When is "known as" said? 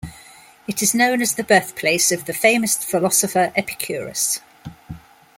0.95-1.35